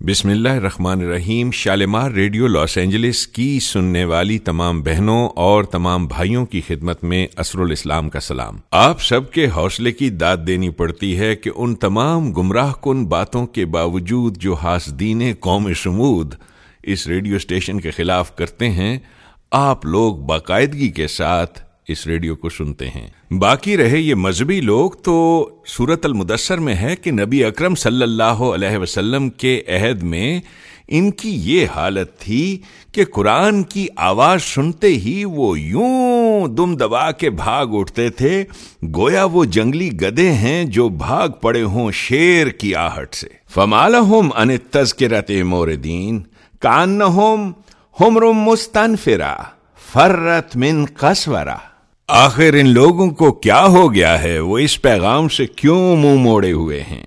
[0.00, 6.06] بسم اللہ الرحمن الرحیم شالمار ریڈیو لاس اینجلس کی سننے والی تمام بہنوں اور تمام
[6.06, 10.70] بھائیوں کی خدمت میں اسر الاسلام کا سلام۔ آپ سب کے حوصلے کی داد دینی
[10.70, 16.34] پڑتی ہے کہ ان تمام گمراہ کن باتوں کے باوجود جو حاسدین قوم شمود
[16.82, 18.98] اس ریڈیو اسٹیشن کے خلاف کرتے ہیں،
[19.50, 21.60] آپ لوگ باقاعدگی کے ساتھ
[21.92, 26.96] اس ریڈیو کو سنتے ہیں۔ باقی رہے یہ مذہبی لوگ تو سورت المدثر میں ہے
[26.96, 30.40] کہ نبی اکرم صلی اللہ علیہ وسلم کے عہد میں
[30.88, 32.58] ان کی یہ حالت تھی
[32.92, 38.44] کہ قرآن کی آواز سنتے ہی وہ یوں دم دبا کے بھاگ اٹھتے تھے۔
[38.96, 44.30] گویا وہ جنگلی گدے ہیں جو بھاگ پڑے ہوں شیر کی آہٹ سے۔ فمال ہوم
[44.36, 46.22] ان تذکرت موردین
[46.60, 47.52] کان ہوم
[48.00, 49.36] ہم مستنفرا
[49.92, 51.56] فرت من قسورا
[52.12, 56.52] آخر ان لوگوں کو کیا ہو گیا ہے؟ وہ اس پیغام سے کیوں منہ موڑے
[56.52, 57.04] ہوئے ہیں؟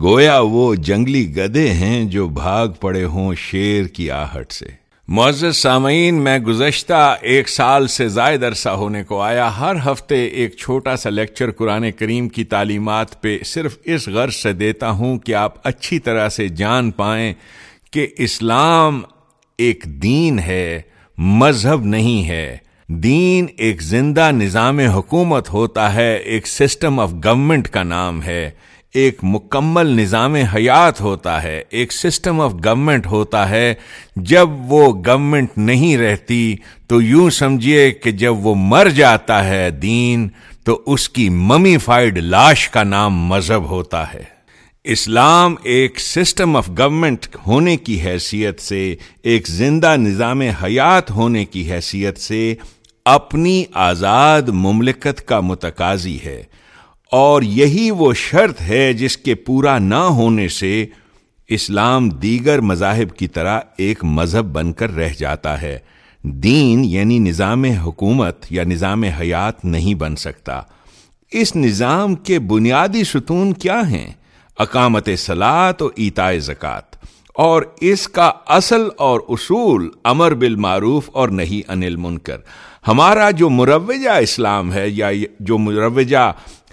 [0.00, 4.66] گویا وہ جنگلی گدے ہیں جو بھاگ پڑے ہوں شیر کی آہٹ سے۔
[5.08, 10.56] معزز سامعین، میں گزشتہ ایک سال سے زائد عرصہ ہونے کو آیا۔ ہر ہفتے ایک
[10.56, 15.34] چھوٹا سا لیکچر قرآن کریم کی تعلیمات پہ صرف اس غرض سے دیتا ہوں کہ
[15.34, 17.32] آپ اچھی طرح سے جان پائیں
[17.90, 19.00] کہ اسلام
[19.58, 20.80] ایک دین ہے،
[21.18, 27.82] مذہب نہیں ہے۔ دین ایک زندہ نظام حکومت ہوتا ہے، ایک سسٹم آف گورنمنٹ کا
[27.82, 28.50] نام ہے،
[28.94, 33.74] ایک مکمل نظام حیات ہوتا ہے، ایک سسٹم آف گورنمنٹ ہوتا ہے۔
[34.16, 40.28] جب وہ گورنمنٹ نہیں رہتی، تو یوں سمجھیے کہ جب وہ مر جاتا ہے دین،
[40.64, 44.22] تو اس کی ممی فائڈ لاش کا نام مذہب ہوتا ہے۔
[44.84, 51.72] اسلام ایک سسٹم آف گورنمنٹ ہونے کی حیثیت سے، ایک زندہ نظام حیات ہونے کی
[51.72, 52.54] حیثیت سے
[53.10, 56.42] اپنی آزاد مملکت کا متقاضی ہے
[57.12, 60.86] اور یہی وہ شرط ہے جس کے پورا نہ ہونے سے
[61.48, 65.78] اسلام دیگر مذاہب کی طرح ایک مذہب بن کر رہ جاتا ہے۔
[66.22, 70.62] دین یعنی نظام حکومت یا نظام حیات نہیں بن سکتا۔
[71.32, 74.12] اس نظام کے بنیادی ستون کیا ہیں؟
[74.58, 76.96] اقامت سلاد و ایتائے زکوٰۃ
[77.34, 82.36] اور اس کا اصل اور اصول امر بالمعروف اور نہیں انل منکر
[82.88, 85.10] ہمارا جو مروجہ اسلام ہے یا
[85.40, 86.32] جو مروجہ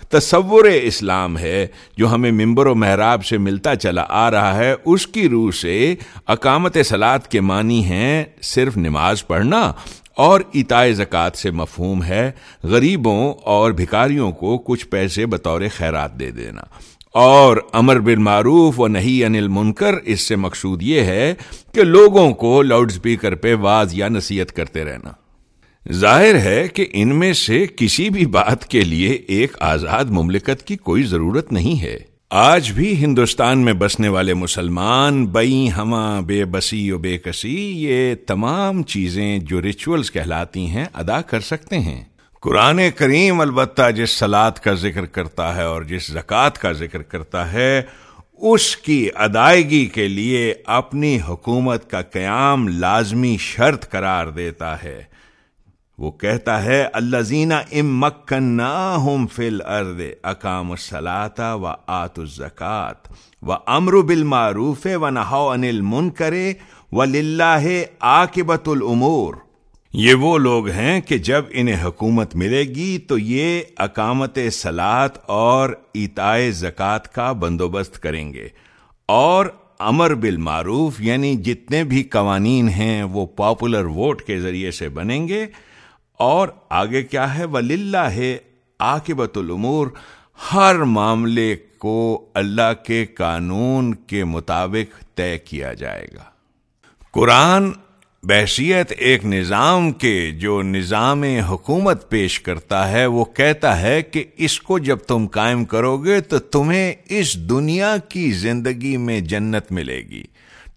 [0.09, 1.67] تصور اسلام ہے
[1.97, 5.95] جو ہمیں ممبر و محراب سے ملتا چلا آ رہا ہے، اس کی روح سے
[6.27, 9.71] اقامت سلاد کے معنی ہیں صرف نماز پڑھنا
[10.17, 12.31] اور اتائے زکوٰۃ سے مفہوم ہے
[12.63, 16.61] غریبوں اور بھکاریوں کو کچھ پیسے بطور خیرات دے دینا۔
[17.13, 21.33] اور امر بالمعروف و نہیں انل منکر اس سے مقصود یہ ہے
[21.73, 25.24] کہ لوگوں کو لاؤڈ اسپیکر پہ واز یا نصیحت کرتے رہنا۔
[25.91, 30.75] ظاہر ہے کہ ان میں سے کسی بھی بات کے لیے ایک آزاد مملکت کی
[30.75, 31.97] کوئی ضرورت نہیں ہے۔
[32.29, 38.15] آج بھی ہندوستان میں بسنے والے مسلمان بئی ہما، بے بسی و بے کسی، یہ
[38.27, 42.03] تمام چیزیں جو ریچولز کہلاتی ہیں ادا کر سکتے ہیں۔
[42.41, 47.53] قرآن کریم البتہ جس سلاد کا ذکر کرتا ہے اور جس زکوٰۃ کا ذکر کرتا
[47.53, 47.81] ہے،
[48.37, 55.14] اس کی ادائیگی کے لیے اپنی حکومت کا قیام لازمی شرط قرار دیتا ہے۔
[55.97, 58.59] وہ کہتا ہے اللہ زینا ام مکن
[58.97, 63.07] ہوم فل ارد اکام سلاتا و آت الزکات
[63.41, 66.53] و امر بل معروف و نہو انل من کرے
[66.91, 67.65] و لاہ
[67.99, 69.33] آکبت العمور
[69.93, 75.69] یہ وہ لوگ ہیں کہ جب انہیں حکومت ملے گی تو یہ اقامت سلاد اور
[75.95, 78.47] اتائے زکوٰۃ کا بندوبست کریں گے
[79.05, 79.45] اور
[79.79, 85.45] امر بالمعروف یعنی جتنے بھی قوانین ہیں وہ پاپولر ووٹ کے ذریعے سے بنیں گے۔
[86.17, 88.37] اور آگے کیا ہے؟ ولی ہے
[88.79, 89.87] آکبت العمور
[90.53, 96.23] ہر معاملے کو اللہ کے قانون کے مطابق طے کیا جائے گا۔
[97.11, 97.71] قرآن
[98.23, 104.61] بحثیت ایک نظام کے جو نظام حکومت پیش کرتا ہے، وہ کہتا ہے کہ اس
[104.61, 109.97] کو جب تم قائم کرو گے تو تمہیں اس دنیا کی زندگی میں جنت ملے
[109.97, 110.23] گی۔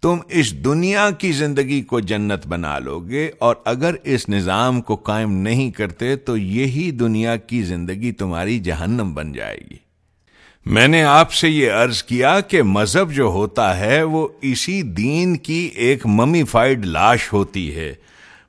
[0.02, 4.96] تم اس دنیا کی زندگی کو جنت بنا لو گے اور اگر اس نظام کو
[4.96, 9.76] قائم نہیں کرتے تو یہی دنیا کی زندگی تمہاری جہنم بن جائے گی۔
[10.66, 15.36] میں نے آپ سے یہ عرض کیا کہ مذہب جو ہوتا ہے وہ اسی دین
[15.36, 17.94] کی ایک ممی فائڈ لاش ہوتی ہے۔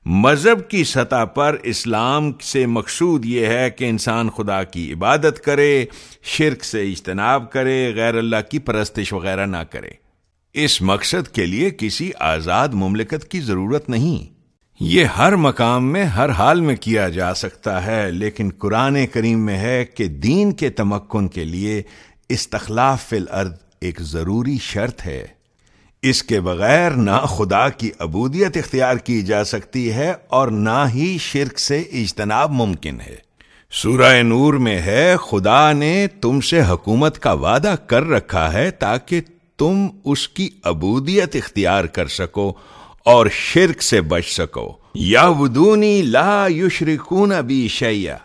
[0.05, 5.85] مذہب کی سطح پر اسلام سے مقصود یہ ہے کہ انسان خدا کی عبادت کرے،
[6.23, 10.08] شرک سے اجتناب کرے، غیر اللہ کی پرستش وغیرہ نہ کرے۔
[10.53, 14.33] اس مقصد کے لیے کسی آزاد مملکت کی ضرورت نہیں۔
[14.79, 19.57] یہ ہر مقام میں، ہر حال میں کیا جا سکتا ہے، لیکن قرآن کریم میں
[19.57, 21.81] ہے کہ دین کے تمکن کے لیے
[22.29, 23.51] استخلاف فی الارض
[23.81, 25.27] ایک ضروری شرط ہے۔
[26.01, 31.17] اس کے بغیر نہ خدا کی عبودیت اختیار کی جا سکتی ہے اور نہ ہی
[31.21, 33.15] شرک سے اجتناب ممکن ہے۔
[33.71, 39.21] سورہ نور میں ہے، خدا نے تم سے حکومت کا وعدہ کر رکھا ہے تاکہ
[39.59, 42.53] تم اس کی عبودیت اختیار کر سکو
[43.05, 48.17] اور شرک سے بچ سکو۔ یا ودونی لا یشرکون بی شیا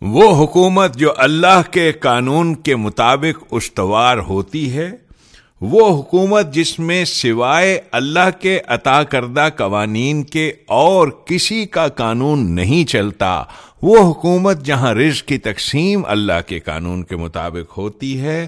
[0.00, 4.90] وہ حکومت جو اللہ کے قانون کے مطابق استوار ہوتی ہے،
[5.60, 12.50] وہ حکومت جس میں سوائے اللہ کے عطا کردہ قوانین کے اور کسی کا قانون
[12.50, 13.42] نہیں چلتا،
[13.82, 18.46] وہ حکومت جہاں رزق کی تقسیم اللہ کے قانون کے مطابق ہوتی ہے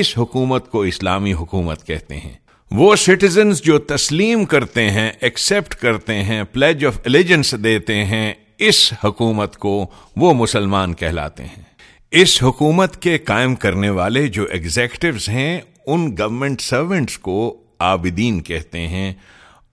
[0.00, 2.32] اس حکومت کو اسلامی حکومت کہتے ہیں۔
[2.70, 8.92] وہ سٹیزنز جو تسلیم کرتے ہیں ایکسپٹ کرتے ہیں پلیج آف ایلیجنس دیتے ہیں، اس
[9.04, 11.62] حکومت کو وہ مسلمان کہلاتے ہیں۔
[12.10, 18.88] اس حکومت کے قائم کرنے والے جو ایگزیکٹوز ہیں، ان گورنمنٹ سرونٹس کو عابدین کہتے
[18.88, 19.12] ہیں۔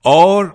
[0.04, 0.46] اور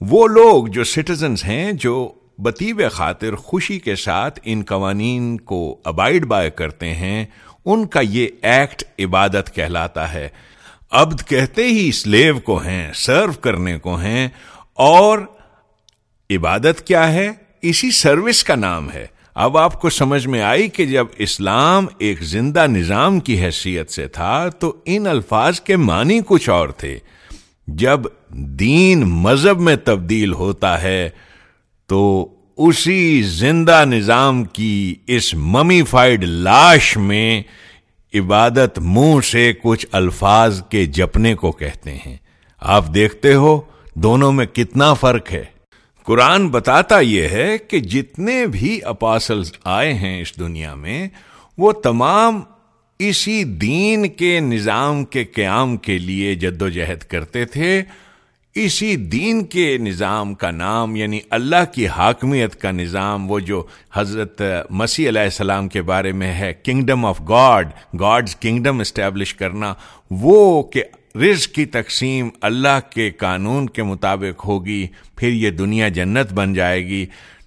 [0.00, 6.26] وہ لوگ جو سٹیزنز ہیں، جو بطیب خاطر خوشی کے ساتھ ان قوانین کو ابائڈ
[6.26, 7.24] بائے کرتے ہیں
[7.68, 10.28] ان کا یہ ایکٹ عبادت کہلاتا ہے۔
[10.90, 14.28] عبد کہتے ہی سلیو کو ہیں، سرو کرنے کو ہیں۔
[14.74, 15.18] اور
[16.30, 17.30] عبادت کیا ہے؟
[17.62, 22.20] اسی سروس کا نام ہے۔ اب آپ کو سمجھ میں آئی کہ جب اسلام ایک
[22.20, 26.98] زندہ نظام کی حیثیت سے تھا، تو ان الفاظ کے معنی کچھ اور تھے۔
[27.66, 31.10] جب دین مذہب میں تبدیل ہوتا ہے،
[31.86, 37.42] تو اسی زندہ نظام کی اس ممیفائڈ لاش میں
[38.14, 42.16] عبادت منہ سے کچھ الفاظ کے جپنے کو کہتے ہیں۔
[42.60, 43.60] آپ دیکھتے ہو
[43.94, 45.44] دونوں میں کتنا فرق ہے۔
[46.02, 51.08] قرآن بتاتا یہ ہے کہ جتنے بھی اپاسلز آئے ہیں اس دنیا میں،
[51.58, 52.40] وہ تمام
[52.98, 57.82] اسی دین کے نظام کے قیام کے لیے جد و جہد کرتے تھے۔
[58.54, 63.62] اسی دین کے نظام کا نام یعنی اللہ کی حاکمیت کا نظام، وہ جو
[63.94, 67.68] حضرت مسیح علیہ السلام کے بارے میں ہے kingdom of God
[68.00, 69.74] God's kingdom establish کرنا،
[70.10, 70.82] وہ کہ
[71.16, 74.86] رزق کی تقسیم اللہ کے قانون کے مطابق ہوگی،
[75.16, 77.06] پھر یہ دنیا جنت بن جائے گی۔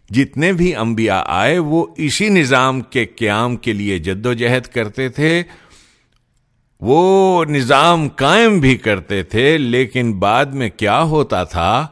[0.09, 5.09] جتنے بھی انبیاء آئے، وہ اسی نظام کے قیام کے لیے جد و جہد کرتے
[5.09, 5.43] تھے۔
[6.81, 11.87] وہ نظام قائم بھی کرتے تھے، لیکن بعد میں کیا ہوتا تھا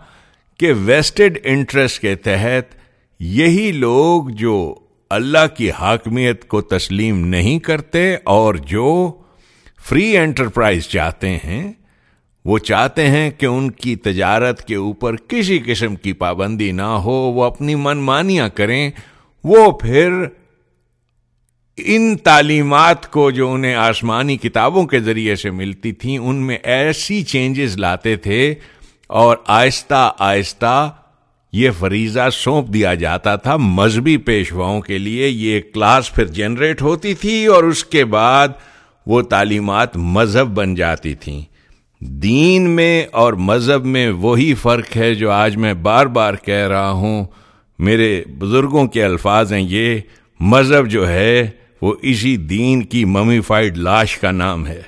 [0.59, 2.75] کہ ویسٹڈ انٹرسٹ کے تحت
[3.19, 4.73] یہی لوگ جو
[5.11, 8.89] اللہ کی حاکمیت کو تسلیم نہیں کرتے اور جو
[9.89, 11.71] فری انٹرپرائز چاہتے ہیں،
[12.45, 17.15] وہ چاہتے ہیں کہ ان کی تجارت کے اوپر کسی قسم کی پابندی نہ ہو،
[17.33, 18.89] وہ اپنی من مانیاں کریں،
[19.43, 20.11] وہ پھر
[21.85, 27.23] ان تعلیمات کو جو انہیں آسمانی کتابوں کے ذریعے سے ملتی تھیں، ان میں ایسی
[27.23, 28.55] چینجز لاتے تھے
[29.07, 30.91] اور آہستہ آہستہ
[31.53, 37.13] یہ فریضہ سونپ دیا جاتا تھا۔ مذہبی پیشواؤں کے لیے یہ کلاس پھر جنریٹ ہوتی
[37.13, 38.47] تھی اور اس کے بعد
[39.05, 41.41] وہ تعلیمات مذہب بن جاتی تھیں۔
[41.99, 46.91] دین میں اور مذہب میں وہی فرق ہے جو آج میں بار بار کہہ رہا
[46.91, 47.25] ہوں۔
[47.79, 49.99] میرے بزرگوں کے الفاظ ہیں یہ،
[50.39, 51.49] مذہب جو ہے
[51.81, 54.81] وہ اسی دین کی ممیفائڈ لاش کا نام ہے۔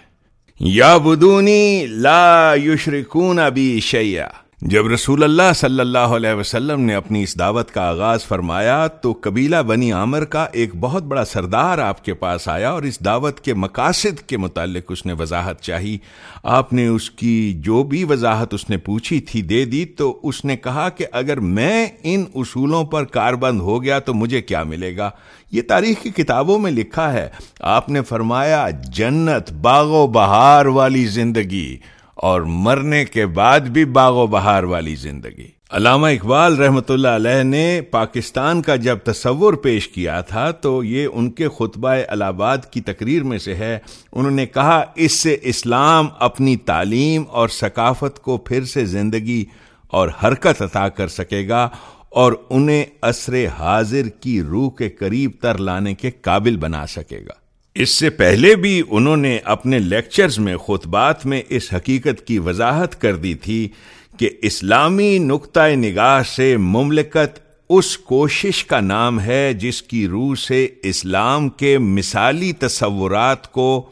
[0.59, 4.27] یا بدونی لا یشرکون ابھی شیا
[4.61, 9.13] جب رسول اللہ صلی اللہ علیہ وسلم نے اپنی اس دعوت کا آغاز فرمایا تو
[9.21, 13.39] قبیلہ بنی عامر کا ایک بہت بڑا سردار آپ کے پاس آیا اور اس دعوت
[13.39, 15.97] کے مقاصد کے متعلق اس نے وضاحت چاہی۔
[16.43, 20.45] آپ نے اس کی جو بھی وضاحت اس نے پوچھی تھی دے دی تو اس
[20.45, 24.97] نے کہا کہ اگر میں ان اصولوں پر کاربند ہو گیا تو مجھے کیا ملے
[24.97, 25.09] گا؟
[25.51, 31.05] یہ تاریخ کی کتابوں میں لکھا ہے۔ آپ نے فرمایا، جنت باغ و بہار والی
[31.05, 31.77] زندگی۔
[32.21, 37.43] اور مرنے کے بعد بھی باغ و بہار والی زندگی۔ علامہ اقبال رحمۃ اللہ علیہ
[37.43, 42.81] نے پاکستان کا جب تصور پیش کیا تھا تو یہ ان کے خطبہ الہباد کی
[42.81, 43.79] تقریر میں سے ہے۔
[44.11, 49.45] انہوں نے کہا، اس سے اسلام اپنی تعلیم اور ثقافت کو پھر سے زندگی
[49.87, 51.69] اور حرکت عطا کر سکے گا
[52.09, 57.40] اور انہیں عصر حاضر کی روح کے قریب تر لانے کے قابل بنا سکے گا۔
[57.75, 63.01] اس سے پہلے بھی انہوں نے اپنے لیکچرز میں خطبات میں اس حقیقت کی وضاحت
[63.01, 63.69] کر دی تھی
[64.17, 70.67] کہ اسلامی نقطۂ نگاہ سے مملکت اس کوشش کا نام ہے جس کی روح سے
[70.83, 73.89] اسلام کے مثالی تصورات کو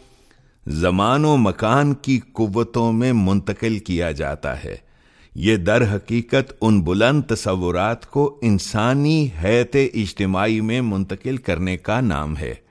[0.67, 4.75] زمان و مکان کی قوتوں میں منتقل کیا جاتا ہے۔
[5.36, 12.38] یہ در حقیقت ان بلند تصورات کو انسانی حیت اجتماعی میں منتقل کرنے کا نام
[12.38, 12.69] ہے۔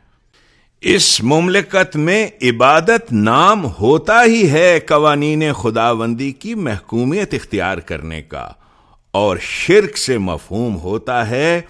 [0.82, 8.46] اس مملکت میں عبادت نام ہوتا ہی ہے قوانین خداوندی کی محکومیت اختیار کرنے کا،
[9.14, 11.60] اور شرک سے مفہوم ہوتا ہے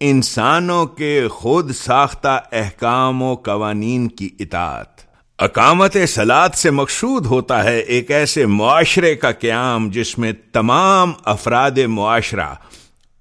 [0.00, 5.02] انسانوں کے خود ساختہ احکام و قوانین کی اطاعت۔
[5.38, 11.78] اقامت سلاد سے مقصود ہوتا ہے ایک ایسے معاشرے کا قیام جس میں تمام افراد
[11.88, 12.52] معاشرہ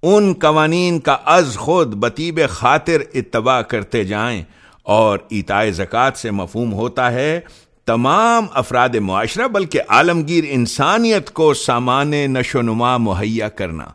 [0.03, 4.43] ان قوانین کا از خود بطیب خاطر اتباع کرتے جائیں۔
[4.83, 7.39] اور ایتائے زکوٰۃ سے مفہوم ہوتا ہے
[7.85, 13.85] تمام افراد معاشرہ، بلکہ عالمگیر انسانیت کو سامان نشو نما مہیا کرنا۔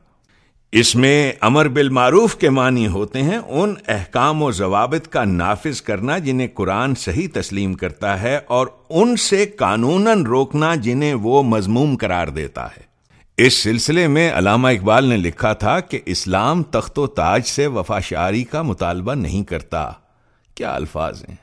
[0.73, 6.19] اس میں امر بالمعروف کے معنی ہوتے ہیں ان احکام و ضوابط کا نافذ کرنا
[6.19, 12.27] جنہیں قرآن صحیح تسلیم کرتا ہے اور ان سے قانوناً روکنا جنہیں وہ مضموم قرار
[12.27, 12.83] دیتا ہے۔
[13.37, 18.01] اس سلسلے میں علامہ اقبال نے لکھا تھا کہ اسلام تخت و تاج سے وفا
[18.01, 19.91] شعری کا مطالبہ نہیں کرتا۔
[20.59, 21.37] کیا الفاظ ہیں؟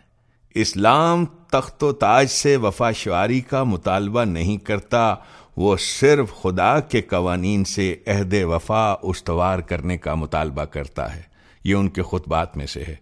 [0.55, 5.15] اسلام تخت و تاج سے وفا شعاری کا مطالبہ نہیں کرتا،
[5.57, 11.21] وہ صرف خدا کے قوانین سے عہد وفا استوار کرنے کا مطالبہ کرتا ہے۔
[11.63, 12.95] یہ ان کے خطبات میں سے ہے۔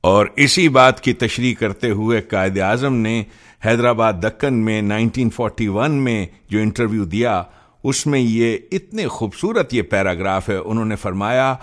[0.00, 3.24] اور اسی بات کی تشریح کرتے ہوئے قائد اعظم نے
[3.64, 7.42] حیدرآباد دکن میں 1941 میں جو انٹرویو دیا،
[7.84, 11.54] اس میں یہ اتنے خوبصورت یہ پیراگراف ہے، انہوں نے فرمایا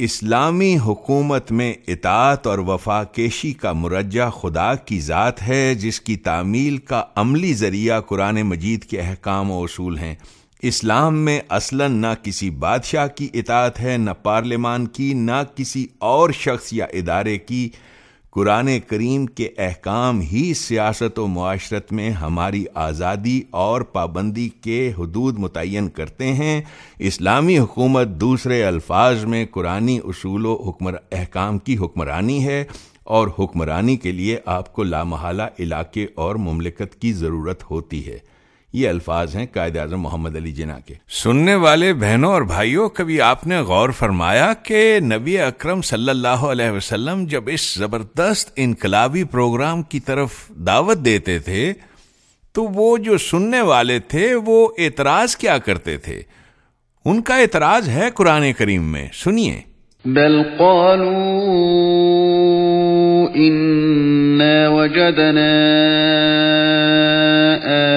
[0.00, 6.16] اسلامی حکومت میں اطاعت اور وفا کیشی کا مرجع خدا کی ذات ہے، جس کی
[6.16, 10.14] تعمیل کا عملی ذریعہ قرآن مجید کے احکام و اصول ہیں۔
[10.62, 16.30] اسلام میں اصلاً نہ کسی بادشاہ کی اطاعت ہے، نہ پارلیمان کی، نہ کسی اور
[16.30, 17.68] شخص یا ادارے کی۔
[18.30, 25.38] قرآن کریم کے احکام ہی سیاست و معاشرت میں ہماری آزادی اور پابندی کے حدود
[25.38, 26.60] متعین کرتے ہیں۔
[26.98, 32.64] اسلامی حکومت دوسرے الفاظ میں قرآن اصول و حکمر، احکام کی حکمرانی ہے
[33.04, 38.18] اور حکمرانی کے لیے آپ کو لامحالہ علاقے اور مملکت کی ضرورت ہوتی ہے۔
[38.72, 43.20] یہ الفاظ ہیں قائد اعظم محمد علی جناح کے۔ سننے والے بہنوں اور بھائیوں کبھی
[43.20, 49.24] آپ نے غور فرمایا کہ نبی اکرم صلی اللہ علیہ وسلم جب اس زبردست انقلابی
[49.24, 51.72] پروگرام کی طرف دعوت دیتے تھے
[52.52, 56.22] تو وہ جو سننے والے تھے وہ اعتراض کیا کرتے تھے؟
[57.04, 59.60] ان کا اعتراض ہے قرآن کریم میں سنیے۔
[60.04, 61.58] بل قالوا
[64.68, 65.54] وجدنا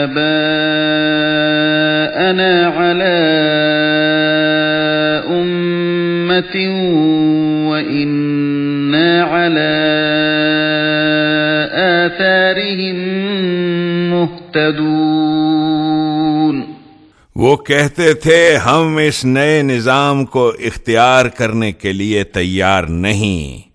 [0.02, 1.34] آباءنا
[2.68, 3.20] على
[5.30, 6.56] أمة
[7.70, 9.76] وإنا على
[11.74, 12.98] آثارهم
[14.12, 15.32] مهتدون
[17.36, 23.71] وہ کہتے تھے ہم اس نئے نظام کو اختیار کرنے کے لیے تیار نہیں۔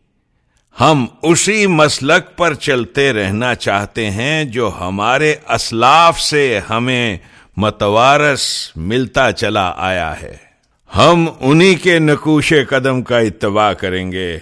[0.81, 7.17] ہم اسی مسلک پر چلتے رہنا چاہتے ہیں جو ہمارے اسلاف سے ہمیں
[7.57, 10.37] متوارس ملتا چلا آیا ہے۔
[10.97, 14.39] ہم انہی کے نقوش قدم کا اتباع کریں گے۔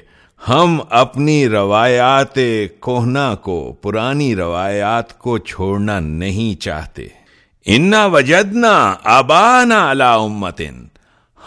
[0.48, 2.38] ہم اپنی روایات
[2.80, 7.06] کوہنا کو، پرانی روایات کو چھوڑنا نہیں چاہتے۔
[7.66, 10.93] انا وجدنا آبانا علا امتن۔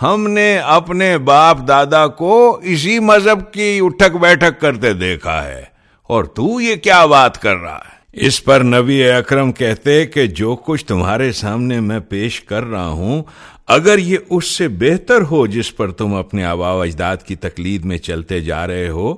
[0.02, 5.64] ہم نے اپنے باپ دادا کو اسی مذہب کی اٹھک بیٹھک کرتے دیکھا ہے۔
[6.04, 10.56] اور تو یہ کیا بات کر رہا ہے؟ اس پر نبی اکرم کہتے کہ جو
[10.56, 13.24] کچھ تمہارے سامنے میں پیش کر رہا ہوں،
[13.68, 17.86] اگر یہ اس سے بہتر ہو جس پر تم اپنے آبا و اجداد کی تقلید
[17.86, 19.16] میں چلتے جا رہے ہو،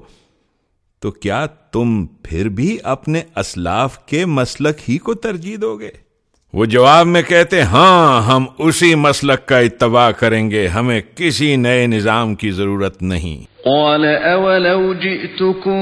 [0.99, 6.08] تو کیا تم پھر بھی اپنے اسلاف کے مسلک ہی کو ترجیح دو گے؟
[6.53, 11.87] وہ جواب میں کہتے ہاں ہم اسی مسلک کا اتباع کریں گے، ہمیں کسی نئے
[11.87, 15.79] نظام کی ضرورت نہیں۔ قال اولو جئتكم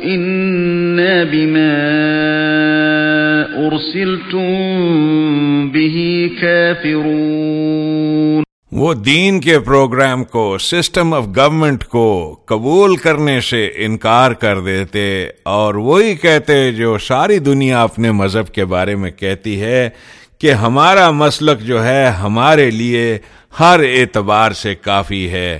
[0.03, 1.73] إنا بما
[8.71, 15.27] وہ دین کے پروگرام کو سسٹم آف گورنمنٹ کو قبول کرنے سے انکار کر دیتے
[15.43, 19.89] اور وہی کہتے جو ساری دنیا اپنے مذہب کے بارے میں کہتی ہے
[20.37, 23.17] کہ ہمارا مسلک جو ہے ہمارے لیے
[23.59, 25.59] ہر اعتبار سے کافی ہے۔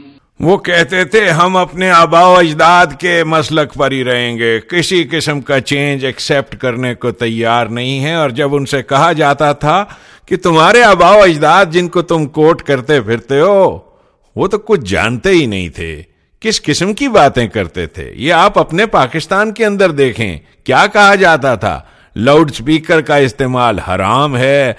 [0.41, 5.03] وہ کہتے تھے، ہم اپنے آبا و اجداد کے مسلک پر ہی رہیں گے۔ کسی
[5.03, 9.53] قسم کا چینج ایکسپٹ کرنے کو تیار نہیں ہے اور جب ان سے کہا جاتا
[9.53, 9.85] تھا
[10.25, 13.79] کہ تمہارے آبا و اجداد جن کو تم کوٹ کرتے پھرتے ہو،
[14.35, 16.01] وہ تو کچھ جانتے ہی نہیں تھے۔
[16.39, 21.15] کس قسم کی باتیں کرتے تھے؟ یہ آپ اپنے پاکستان کے اندر دیکھیں۔ کیا کہا
[21.15, 21.81] جاتا تھا؟
[22.15, 24.73] لاؤڈ سپیکر کا استعمال حرام ہے۔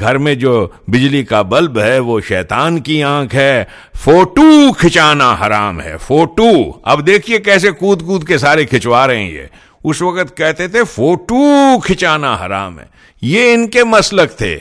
[0.00, 3.64] گھر میں جو بجلی کا بلب ہے، وہ شیطان کی آنکھ ہے۔
[3.96, 9.30] فوٹو کھچانا حرام ہے، فوٹو۔ اب دیکھیے کیسے کود کود کے سارے کھچوا رہے ہیں
[9.30, 9.42] یہ۔
[9.84, 12.84] اس وقت کہتے تھے، فوٹو کھچانا حرام ہے۔
[13.22, 14.58] یہ ان کے مسلک تھے۔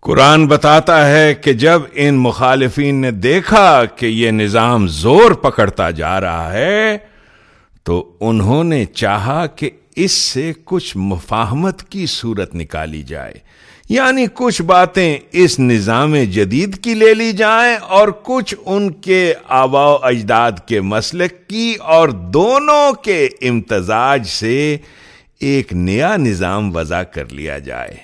[0.00, 6.20] قرآن بتاتا ہے کہ جب ان مخالفین نے دیکھا کہ یہ نظام زور پکڑتا جا
[6.20, 6.98] رہا ہے،
[7.82, 13.47] تو انہوں نے چاہا کہ اس سے کچھ مفاہمت کی صورت نکالی جائے۔
[13.88, 19.86] یعنی کچھ باتیں اس نظام جدید کی لے لی جائیں اور کچھ ان کے آبا
[19.86, 24.76] و اجداد کے مسلک کی اور دونوں کے امتزاج سے
[25.40, 27.94] ایک نیا نظام وضع کر لیا جائے۔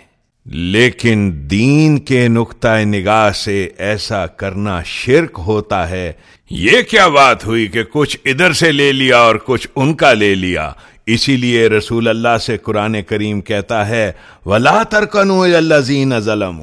[0.47, 6.13] لیکن دین کے نقطۂ نگاہ سے ایسا کرنا شرک ہوتا ہے۔
[6.51, 10.35] یہ کیا بات ہوئی کہ کچھ ادھر سے لے لیا اور کچھ ان کا لے
[10.35, 10.73] لیا؟
[11.07, 14.13] اسی لیے رسول اللہ سے قرآن کریم کہتا ہے،
[14.47, 16.63] ولا ترکن اللہ ظلم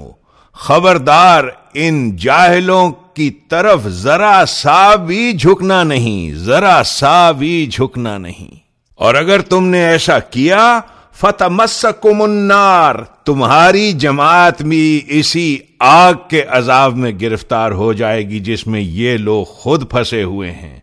[0.54, 1.44] خبردار،
[1.74, 8.56] ان جاہلوں کی طرف ذرا سا بھی جھکنا نہیں، ذرا سا بھی جھکنا نہیں۔
[8.96, 10.80] اور اگر تم نے ایسا کیا
[11.14, 11.44] فتح
[12.04, 12.96] النار۔
[13.26, 19.18] تمہاری جماعت بھی اسی آگ کے عذاب میں گرفتار ہو جائے گی، جس میں یہ
[19.18, 20.80] لوگ خود پھنسے ہوئے ہیں۔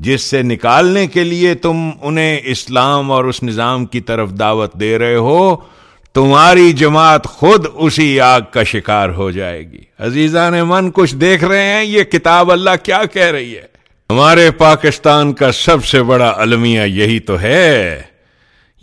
[0.00, 4.98] جس سے نکالنے کے لیے تم انہیں اسلام اور اس نظام کی طرف دعوت دے
[4.98, 5.56] رہے ہو،
[6.14, 11.44] تمہاری جماعت خود اسی آگ کا شکار ہو جائے گی۔ عزیزہ نے من، کچھ دیکھ
[11.44, 13.62] رہے ہیں؟ یہ کتاب اللہ کیا کہہ رہی ہے؟
[14.10, 18.02] ہمارے پاکستان کا سب سے بڑا المیہ یہی تو ہے۔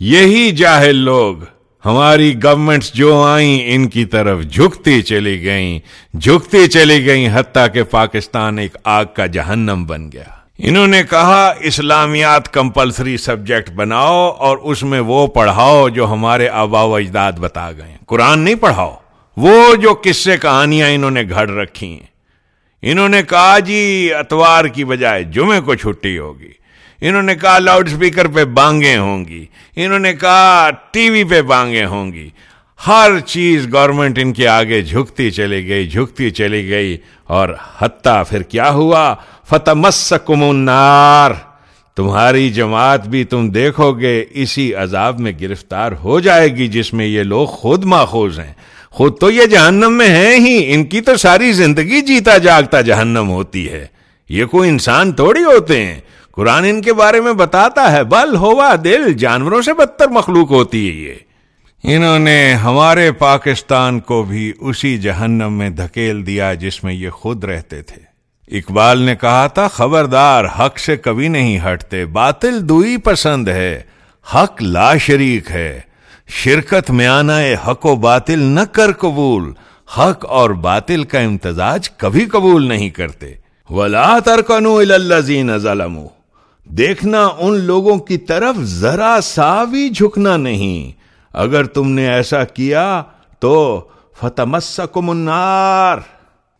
[0.00, 1.36] یہی جاہل لوگ۔
[1.84, 5.78] ہماری گورنمنٹس جو آئیں، ان کی طرف جھکتی چلی گئیں۔
[6.20, 11.54] جھکتی چلی گئیں، حتیٰ کہ پاکستان ایک آگ کا جہنم بن گیا۔ انہوں نے کہا،
[11.60, 17.72] اسلامیات کمپلسری سبجیکٹ بناؤ اور اس میں وہ پڑھاؤ جو ہمارے آبا و اجداد بتا
[17.72, 18.96] گئے قرآن نہیں پڑھاؤ،
[19.36, 22.06] وہ جو قصے کہانیاں انہوں نے گھڑ رکھی ہیں۔
[22.82, 26.50] انہوں نے کہا جی اتوار کی بجائے جمعے کو چھٹی ہوگی۔
[27.00, 31.42] انہوں نے کہا، لاؤڈ سپیکر پہ بانگیں ہوں گی۔ انہوں نے کہا، ٹی وی پہ
[31.42, 32.30] بانگیں ہوں گی۔
[32.86, 38.42] ہر چیز گورنمنٹ ان کے آگے جھکتی چلی گئی، جھکتی چلی گئی، اور حتیٰ پھر
[38.42, 39.14] کیا ہوا؟
[39.48, 41.30] فتح مسکم النار۔
[41.96, 47.06] تمہاری جماعت بھی تم دیکھو گے، اسی عذاب میں گرفتار ہو جائے گی جس میں
[47.06, 48.52] یہ لوگ خود ماخوذ ہیں۔
[48.90, 53.30] خود تو یہ جہنم میں ہیں ہی، ان کی تو ساری زندگی جیتا جاگتا جہنم
[53.30, 53.86] ہوتی ہے۔
[54.28, 56.00] یہ کوئی انسان تھوڑی ہوتے ہیں۔
[56.32, 60.88] قرآن ان کے بارے میں بتاتا ہے، بل ہوا دل، جانوروں سے بدتر مخلوق ہوتی
[60.88, 61.27] ہے یہ۔
[61.82, 67.44] انہوں نے ہمارے پاکستان کو بھی اسی جہنم میں دھکیل دیا جس میں یہ خود
[67.44, 68.02] رہتے تھے۔
[68.58, 73.80] اقبال نے کہا تھا، خبردار، حق سے کبھی نہیں ہٹتے، باطل دوئی پسند ہے،
[74.34, 75.80] حق لا شریک ہے۔
[76.28, 79.52] شرکت میں آنا حق و باطل نہ کر قبول۔
[79.98, 83.34] حق اور باطل کا امتزاج کبھی قبول نہیں کرتے۔
[83.70, 85.98] ولا ترکنو الزین ظلم
[86.64, 93.02] دیکھنا، ان لوگوں کی طرف ذرا سا بھی جھکنا نہیں۔ اگر تم نے ایسا کیا
[93.38, 93.80] تو
[94.20, 95.98] فتمسکم النار۔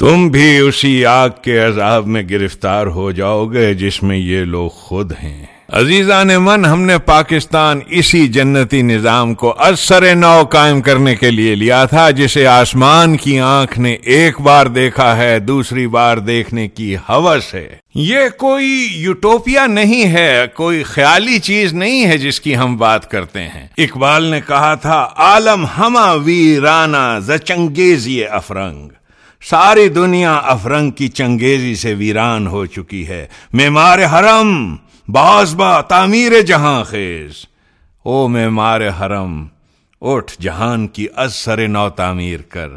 [0.01, 4.69] تم بھی اسی آگ کے عذاب میں گرفتار ہو جاؤ گے جس میں یہ لوگ
[4.69, 11.17] خود ہیں۔ عزیزان من، ہم نے پاکستان اسی جنتی نظام کو اثر نو قائم کرنے
[11.17, 16.17] کے لیے لیا تھا، جسے آسمان کی آنکھ نے ایک بار دیکھا ہے، دوسری بار
[16.17, 22.41] دیکھنے کی حوث ہے۔ یہ کوئی یوٹوپیا نہیں ہے، کوئی خیالی چیز نہیں ہے جس
[22.41, 28.89] کی ہم بات کرتے ہیں۔ اقبال نے کہا تھا، عالم ہما ویرانا ز چنگیزی افرنگ۔
[29.43, 34.77] ساری دنیا افرنگ کی چنگیزی سے ویران ہو چکی ہے۔ معمار حرم
[35.09, 37.33] باز با تعمیر جہاں خیز۔
[38.03, 39.47] او میں مار حرم،
[40.01, 42.69] اٹھ جہان کی از سر نو تعمیر کر۔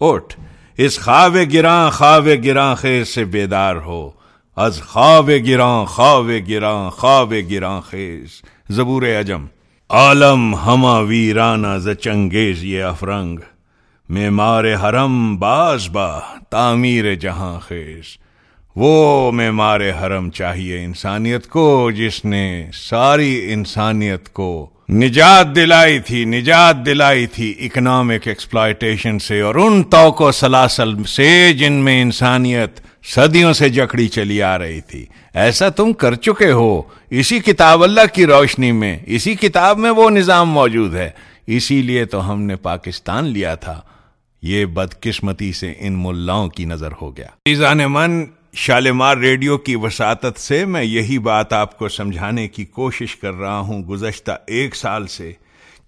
[0.00, 0.40] اٹھ،
[0.76, 4.10] اس خواب گراں خواب گراں خیز سے بیدار ہو۔
[4.56, 8.28] از خواب گراں خواب گراں خواب گراں خیز۔
[8.68, 9.46] زبور اجم
[9.88, 13.38] عالم ہما ویرانہ ز چنگیز یہ افرنگ۔
[14.10, 16.18] میں مار حرم باز با،
[16.50, 18.04] تعمیر جہاں خیز۔
[18.76, 26.86] وہ معمار حرم چاہیے انسانیت کو، جس نے ساری انسانیت کو نجات دلائی تھی، نجات
[26.86, 33.52] دلائی تھی اکنامک ایکسپلائٹیشن سے اور ان توق و سلاسل سے جن میں انسانیت صدیوں
[33.52, 38.26] سے جکڑی چلی آ رہی تھی۔ ایسا تم کر چکے ہو۔ اسی کتاب اللہ کی
[38.26, 41.10] روشنی میں، اسی کتاب میں وہ نظام موجود ہے۔
[41.46, 43.80] اسی لیے تو ہم نے پاکستان لیا تھا۔
[44.42, 50.40] یہ بدقسمتی سے ان ملاؤں کی نظر ہو گیا۔ ایزان من، شالمار ریڈیو کی وساطت
[50.40, 55.06] سے میں یہی بات آپ کو سمجھانے کی کوشش کر رہا ہوں گزشتہ ایک سال
[55.06, 55.32] سے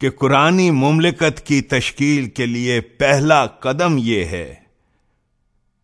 [0.01, 4.55] کہ قرآن مملکت کی تشکیل کے لیے پہلا قدم یہ ہے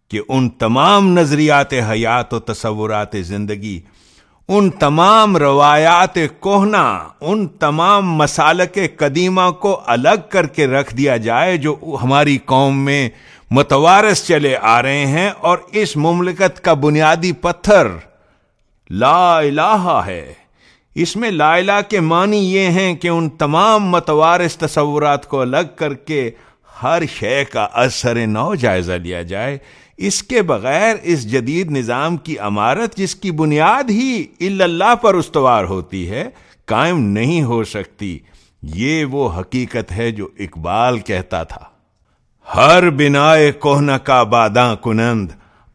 [0.08, 3.80] کہ ان تمام نظریات حیات و تصورات زندگی
[4.48, 11.56] ان تمام روایات کوہنا، ان تمام مسالک قدیمہ کو الگ کر کے رکھ دیا جائے
[11.56, 13.08] جو ہماری قوم میں
[13.50, 17.86] متوارث چلے آ رہے ہیں اور اس مملکت کا بنیادی پتھر
[18.90, 20.32] لا الہ ہے۔
[20.94, 25.74] اس میں لا الہ کے معنی یہ ہیں کہ ان تمام متوارث تصورات کو الگ
[25.76, 26.30] کر کے
[26.82, 29.58] ہر شے کا اثر نو جائزہ لیا جائے۔
[29.98, 35.64] اس کے بغیر اس جدید نظام کی عمارت جس کی بنیاد ہی اللہ پر استوار
[35.64, 36.30] ہوتی ہے،
[36.64, 38.18] قائم نہیں ہو سکتی۔
[38.62, 41.64] یہ وہ حقیقت ہے جو اقبال کہتا تھا۔
[42.54, 45.30] ہر بنا کوہن کا باداں کنند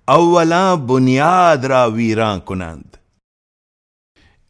[0.05, 2.95] اولاں بنیاد را ویراں کنند۔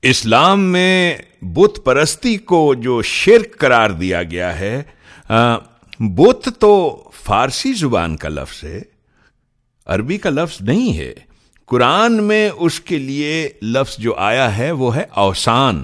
[0.02, 4.84] اسلام میں بت پرستی کو جو شرک قرار دیا گیا ہے
[6.00, 8.93] بت تو فارسی زبان کا لفظ ہے۔
[9.86, 11.14] عربی کا لفظ نہیں ہے۔
[11.66, 15.84] قرآن میں اس کے لیے لفظ جو آیا ہے وہ ہے اوسان۔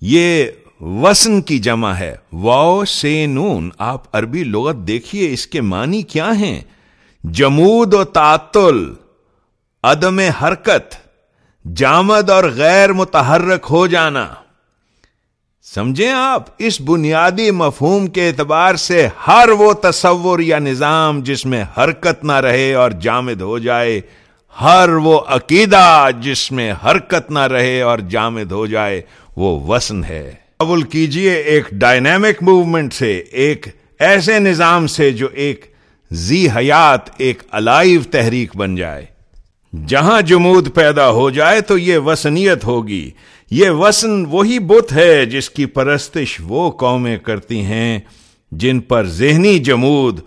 [0.00, 0.44] یہ
[0.80, 6.38] وسن کی جمع ہے۔ واؤ سے نون۔ آپ عربی لغت دیکھیے، اس کے معنی کیا
[6.38, 6.60] ہیں؟
[7.24, 8.94] جمود و تعطل،
[9.82, 10.94] عدم حرکت،
[11.76, 14.28] جامد اور غیر متحرک ہو جانا۔
[15.72, 21.64] سمجھیں آپ، اس بنیادی مفہوم کے اعتبار سے ہر وہ تصور یا نظام جس میں
[21.78, 24.00] حرکت نہ رہے اور جامد ہو جائے،
[24.60, 29.02] ہر وہ عقیدہ جس میں حرکت نہ رہے اور جامد ہو جائے،
[29.36, 33.66] وہ وسن ہے۔ قبول کیجیے ایک ڈائنامک موومنٹ سے، ایک
[33.98, 35.66] ایسے نظام سے جو ایک
[36.10, 39.06] زی حیات، ایک الائیو تحریک بن جائے۔
[39.86, 43.10] جہاں جمود پیدا ہو جائے تو یہ وسنیت ہوگی۔
[43.50, 47.98] یہ وسن وہی بت ہے جس کی پرستش وہ قومیں کرتی ہیں
[48.52, 50.20] جن پر ذہنی جمود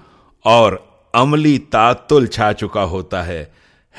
[0.43, 0.73] اور
[1.13, 3.45] عملی تعطل چھا چکا ہوتا ہے۔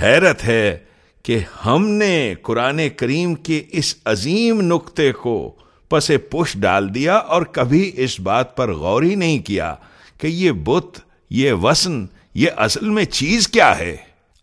[0.02, 0.78] حیرت ہے
[1.22, 5.54] کہ ہم نے قرآن کریم کے اس عظیم نقطے کو
[5.88, 9.74] پس پش ڈال دیا اور کبھی اس بات پر غور ہی نہیں کیا
[10.20, 11.00] کہ یہ بت،
[11.31, 13.96] یہ وسن، یہ اصل میں چیز کیا ہے۔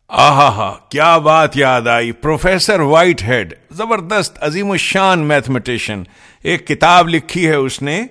[0.08, 6.04] آہا ہا کیا بات یاد آئی؟ پروفیسر وائٹ ہیڈ، زبردست، عظیم الشان میتھمیٹیشین۔
[6.44, 8.04] ایک کتاب لکھی ہے اس نے۔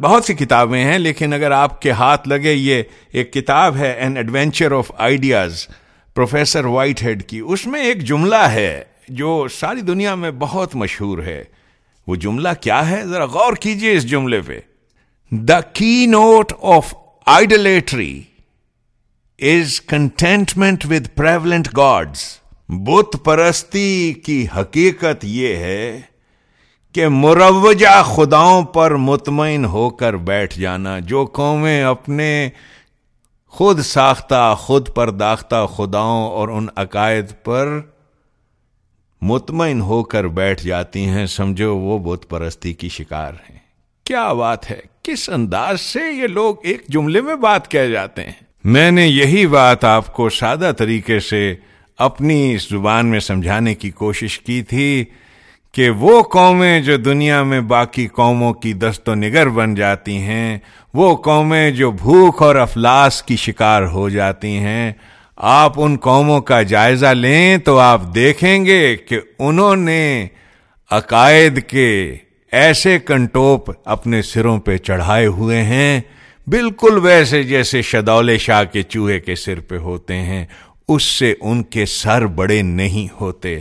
[0.00, 2.82] بہت سی کتابیں ہیں، لیکن اگر آپ کے ہاتھ لگے، یہ
[3.12, 5.68] ایک کتاب ہے an adventure of ideas
[6.14, 6.64] professor
[7.02, 11.44] Whitehead کی۔ اس میں ایک جملہ ہے جو ساری دنیا میں بہت مشہور ہے۔
[12.06, 14.60] وہ جملہ کیا ہے؟ ذرا غور کیجیے اس جملے پہ۔
[15.32, 15.60] The
[16.06, 16.94] keynote of
[17.26, 18.22] idolatry
[19.40, 26.00] is contentment with prevalent gods بت پرستی کی حقیقت یہ ہے
[26.92, 32.48] کہ مروجہ خداؤں پر مطمئن ہو کر بیٹھ جانا، جو قومیں اپنے
[33.46, 37.80] خود ساختہ، خود پرداختہ خداؤں اور ان عقائد پر
[39.22, 43.58] مطمئن ہو کر بیٹھ جاتی ہیں، سمجھو وہ بت پرستی کی شکار ہیں۔
[44.04, 48.47] کیا بات ہے؟ کس انداز سے یہ لوگ ایک جملے میں بات کہہ جاتے ہیں؟
[48.64, 51.54] میں نے یہی بات آپ کو سادہ طریقے سے
[51.98, 55.04] اپنی اس زبان میں سمجھانے کی کوشش کی تھی
[55.72, 60.58] کہ وہ قومیں جو دنیا میں باقی قوموں کی دست و نگر بن جاتی ہیں،
[60.94, 64.92] وہ قومیں جو بھوک اور افلاس کی شکار ہو جاتی ہیں۔
[65.36, 70.26] آپ ان قوموں کا جائزہ لیں تو آپ دیکھیں گے کہ انہوں نے
[70.90, 72.16] عقائد کے
[72.52, 76.00] ایسے کنٹوپ اپنے سروں پہ چڑھائے ہوئے ہیں۔
[76.50, 80.46] بالکل ویسے جیسے شدول شاہ کے چوہے کے سر پہ ہوتے ہیں،
[80.88, 83.60] اس سے ان کے سر بڑے نہیں ہوتے۔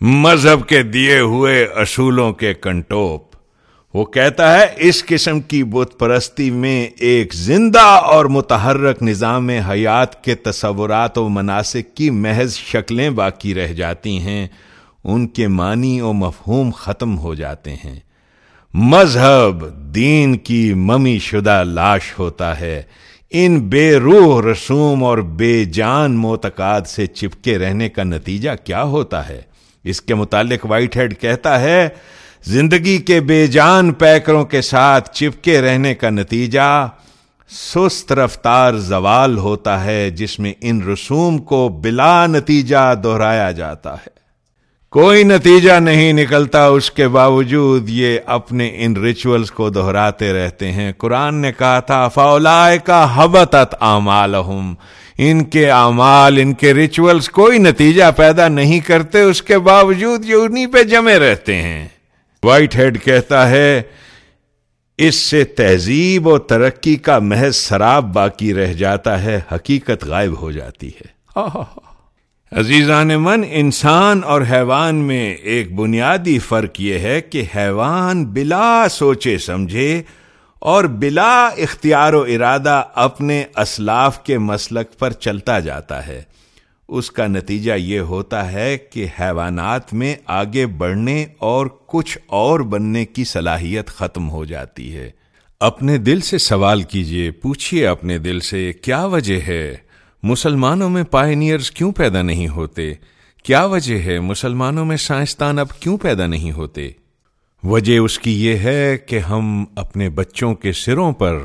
[0.00, 3.36] مذہب کے دیے ہوئے اصولوں کے کنٹوپ۔
[3.94, 10.24] وہ کہتا ہے، اس قسم کی بت پرستی میں ایک زندہ اور متحرک نظام حیات
[10.24, 14.46] کے تصورات و مناسب کی محض شکلیں باقی رہ جاتی ہیں،
[15.04, 18.07] ان کے معنی و مفہوم ختم ہو جاتے ہیں۔
[18.74, 22.82] مذہب دین کی ممی شدہ لاش ہوتا ہے۔
[23.30, 29.28] ان بے روح رسوم اور بے جان موتقاد سے چپکے رہنے کا نتیجہ کیا ہوتا
[29.28, 29.40] ہے؟
[29.84, 31.88] اس کے متعلق وائٹ ہیڈ کہتا ہے،
[32.44, 36.88] زندگی کے بے جان پیکروں کے ساتھ چپکے رہنے کا نتیجہ
[37.50, 44.17] سست رفتار زوال ہوتا ہے، جس میں ان رسوم کو بلا نتیجہ دہرایا جاتا ہے۔
[44.90, 50.92] کوئی نتیجہ نہیں نکلتا، اس کے باوجود یہ اپنے ان ریچولز کو دہراتے رہتے ہیں۔
[50.98, 54.34] قرآن نے کہا تھا فولائے کا حبت امال
[55.18, 60.34] ان کے اعمال، ان کے ریچولز کوئی نتیجہ پیدا نہیں کرتے، اس کے باوجود یہ
[60.34, 61.88] انہیں پہ جمے رہتے ہیں۔
[62.44, 63.82] وائٹ ہیڈ کہتا ہے،
[64.98, 70.50] اس سے تہذیب و ترقی کا محض شراب باقی رہ جاتا ہے، حقیقت غائب ہو
[70.50, 71.06] جاتی ہے۔
[72.52, 79.38] عزیزان من، انسان اور حیوان میں ایک بنیادی فرق یہ ہے کہ حیوان بلا سوچے
[79.38, 80.02] سمجھے
[80.58, 86.22] اور بلا اختیار و ارادہ اپنے اسلاف کے مسلک پر چلتا جاتا ہے۔
[86.88, 93.04] اس کا نتیجہ یہ ہوتا ہے کہ حیوانات میں آگے بڑھنے اور کچھ اور بننے
[93.04, 95.10] کی صلاحیت ختم ہو جاتی ہے۔
[95.60, 99.76] اپنے دل سے سوال کیجیے، پوچھئے اپنے دل سے، کیا وجہ ہے؟
[100.22, 102.92] مسلمانوں میں پائنیئرز کیوں پیدا نہیں ہوتے؟
[103.42, 106.90] کیا وجہ ہے مسلمانوں میں سائنسدان اب کیوں پیدا نہیں ہوتے؟
[107.62, 111.38] وجہ اس کی یہ ہے کہ ہم اپنے بچوں کے سروں پر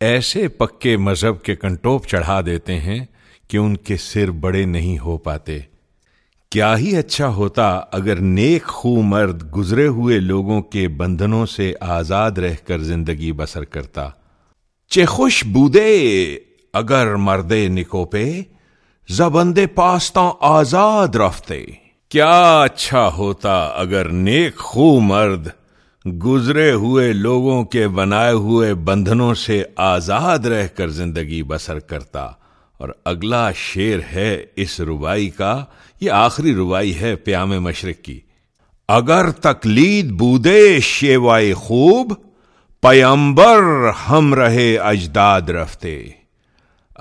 [0.00, 3.04] ایسے پکے مذہب کے کنٹوپ چڑھا دیتے ہیں
[3.48, 5.58] کہ ان کے سر بڑے نہیں ہو پاتے۔
[6.50, 12.30] کیا ہی اچھا ہوتا اگر نیک خو مرد گزرے ہوئے لوگوں کے بندھنوں سے آزاد
[12.30, 14.08] رہ کر زندگی بسر کرتا۔
[14.88, 16.36] چے خوش بودے!
[16.74, 18.42] اگر مردے نکوپے
[19.08, 21.66] زبندے پاستان آزاد رفتے۔
[22.08, 25.48] کیا اچھا ہوتا اگر نیک خو مرد
[26.24, 32.24] گزرے ہوئے لوگوں کے بنائے ہوئے بندھنوں سے آزاد رہ کر زندگی بسر کرتا۔
[32.78, 35.64] اور اگلا شیر ہے اس روائی کا،
[36.00, 38.20] یہ آخری روائی ہے پیام مشرق کی۔
[38.88, 42.14] اگر تقلید بودے شیوائے خوب
[42.80, 46.23] پیمبر ہم رہے اجداد رفتے۔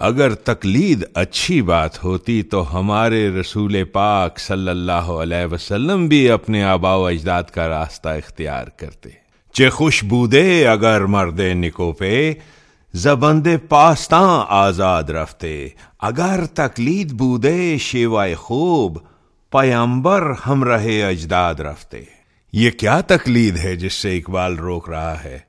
[0.04, 6.64] اگر تقلید اچھی بات ہوتی تو ہمارے رسول پاک صلی اللہ علیہ وسلم بھی اپنے
[6.64, 9.10] آبا و اجداد کا راستہ اختیار کرتے۔
[9.54, 12.34] چے خوش بودے اگر مرد نکو پہ
[12.94, 15.68] زبند پاستان آزاد رفتے۔
[16.00, 18.98] اگر تقلید بودے شیوائے خوب،
[19.52, 22.02] پیامبر ہم رہے اجداد رفتے۔
[22.54, 25.40] یہ کیا تقلید ہے جس سے اقبال روک رہا ہے؟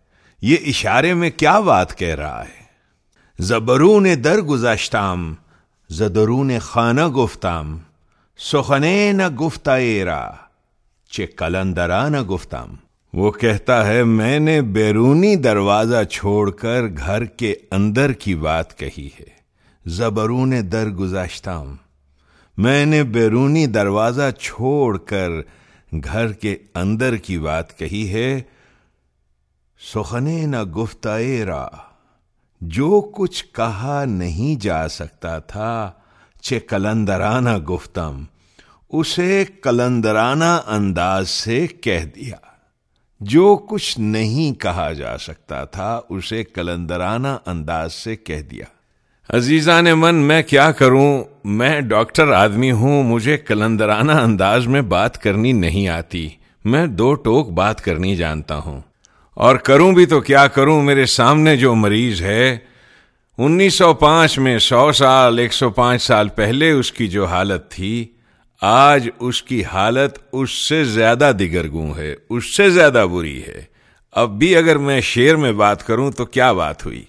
[0.43, 2.64] یہ اشارے میں کیا بات کہہ رہا ہے؟
[3.39, 5.35] زبرون در گزشتام
[5.91, 7.79] زدرون خانہ گفتام
[8.39, 9.71] سخنے نہ گفتہ
[11.11, 12.75] چے کلندرا نہ گفتام
[13.13, 19.09] وہ کہتا ہے، میں نے بیرونی دروازہ چھوڑ کر گھر کے اندر کی بات کہی
[19.19, 19.29] ہے.
[19.87, 21.63] زبرون در گزاشتہ
[22.59, 25.31] میں نے بیرونی دروازہ چھوڑ کر
[26.05, 28.41] گھر کے اندر کی بات کہی ہے.
[29.81, 31.19] سخنے نہ گفتہ
[32.67, 35.91] جو کچھ کہا نہیں جا سکتا تھا
[36.41, 38.25] چے کلندرانہ گفتم،
[38.89, 42.37] اسے کلندرانہ انداز سے کہہ دیا۔
[43.21, 48.65] جو کچھ نہیں کہا جا سکتا تھا، اسے کلندرانہ انداز سے کہہ دیا۔
[49.37, 55.53] عزیزان من، میں کیا کروں؟ میں ڈاکٹر آدمی ہوں، مجھے کلندرانہ انداز میں بات کرنی
[55.53, 56.29] نہیں آتی۔
[56.65, 58.81] میں دو ٹوک بات کرنی جانتا ہوں۔
[59.35, 62.57] اور کروں بھی تو کیا کروں، میرے سامنے جو مریض ہے،
[63.39, 67.71] انیس سو پانچ میں سو سال، ایک سو پانچ سال پہلے اس کی جو حالت
[67.71, 68.07] تھی،
[68.61, 71.33] آج اس کی حالت اس سے زیادہ
[71.73, 73.63] گوں ہے، اس سے زیادہ بری ہے۔
[74.13, 77.05] اب بھی اگر میں شیر میں بات کروں تو کیا بات ہوئی؟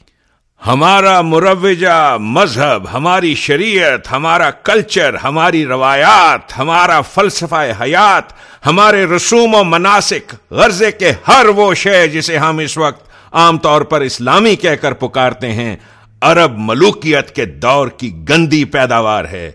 [0.68, 8.32] ہمارا مروجہ مذہب، ہماری شریعت، ہمارا کلچر، ہماری روایات، ہمارا فلسفہ حیات،
[8.66, 13.82] ہمارے رسوم و مناسک غرضے کے ہر وہ شے جسے ہم اس وقت عام طور
[13.82, 15.76] پر اسلامی کہہ کر پکارتے ہیں،
[16.22, 19.52] عرب ملوکیت کے دور کی گندی پیداوار ہے۔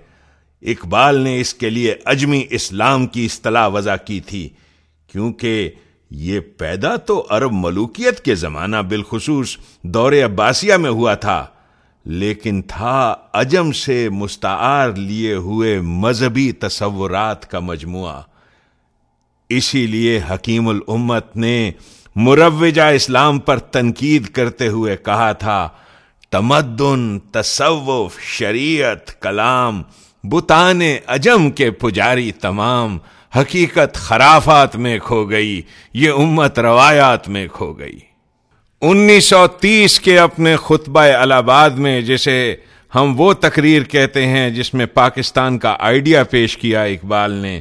[0.63, 4.49] اقبال نے اس کے لیے اجمی اسلام کی اصطلاح وضع کی تھی،
[5.13, 5.71] کیونکہ
[6.11, 11.45] یہ پیدا تو عرب ملوکیت کے زمانہ بالخصوص دور عباسیہ میں ہوا تھا،
[12.07, 18.21] لیکن تھا اجم سے مستعار لیے ہوئے مذہبی تصورات کا مجموعہ۔
[19.51, 21.71] اسی لیے حکیم الامت نے
[22.17, 25.69] مروجہ اسلام پر تنقید کرتے ہوئے کہا تھا،
[26.31, 29.83] تمدن، تصوف، شریعت، کلام،
[30.25, 32.99] بتان اجم کے پجاری تمام
[33.37, 35.63] حقیقت خرافات میں کھو گئی،
[35.95, 37.99] یہ امت روایات میں کھو گئی۔
[38.81, 42.57] انیس سو تیس کے اپنے خطبہ الہباد میں جسے
[42.95, 47.61] ہم وہ تقریر کہتے ہیں جس میں پاکستان کا آئیڈیا پیش کیا اقبال نے،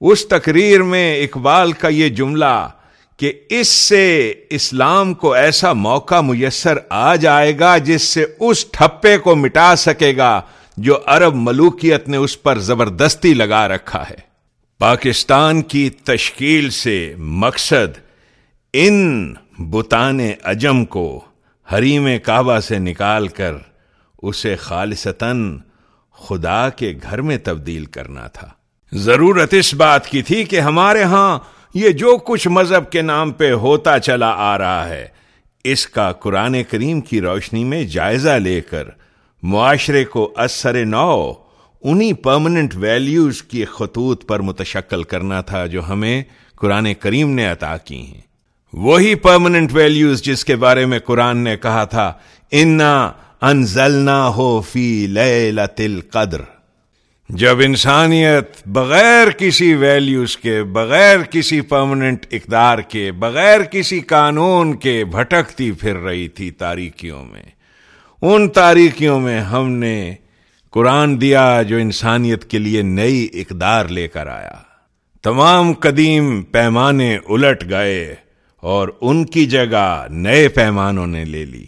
[0.00, 2.68] اس تقریر میں اقبال کا یہ جملہ
[3.16, 9.18] کہ اس سے اسلام کو ایسا موقع میسر آ جائے گا جس سے اس ٹھپے
[9.18, 10.40] کو مٹا سکے گا
[10.76, 14.25] جو عرب ملوکیت نے اس پر زبردستی لگا رکھا ہے۔
[14.80, 17.98] پاکستان کی تشکیل سے مقصد
[18.72, 21.20] ان بتان اجم کو
[21.72, 23.52] حریم کعبہ سے نکال کر
[24.22, 25.58] اسے خالصتاً
[26.12, 28.48] خدا کے گھر میں تبدیل کرنا تھا۔
[28.92, 31.38] ضرورت اس بات کی تھی کہ ہمارے ہاں
[31.74, 35.08] یہ جو کچھ مذہب کے نام پہ ہوتا چلا آ رہا ہے،
[35.64, 38.88] اس کا قرآن کریم کی روشنی میں جائزہ لے کر
[39.42, 41.32] معاشرے کو اثر نو
[41.82, 46.22] انہی پرماننٹ ویلیوز کی خطوط پر متشکل کرنا تھا جو ہمیں
[46.56, 48.20] قرآن کریم نے عطا کی ہیں۔
[48.72, 52.12] وہی پرماننٹ ویلیوز جس کے بارے میں قرآن نے کہا تھا،
[52.52, 56.40] انا انزلنا ہو فی لیلت القدر
[57.28, 65.04] جب انسانیت بغیر کسی ویلیوز کے، بغیر کسی پرماننٹ اقدار کے، بغیر کسی قانون کے
[65.04, 67.42] بھٹکتی پھر رہی تھی تاریکیوں میں۔
[68.22, 70.14] ان تاریکیوں میں ہم نے
[70.76, 74.54] قرآن دیا جو انسانیت کے لیے نئی اقدار لے کر آیا۔
[75.22, 78.14] تمام قدیم پیمانے الٹ گئے
[78.60, 81.64] اور ان کی جگہ نئے پیمانوں نے لے لی۔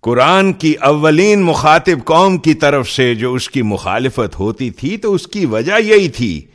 [0.00, 5.14] قرآن کی اولین مخاطب قوم کی طرف سے جو اس کی مخالفت ہوتی تھی تو
[5.14, 6.46] اس کی وجہ یہی تھی